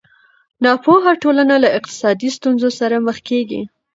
[0.63, 3.61] ناپوهه ټولنه له اقتصادي ستونزو سره مخ کېږي.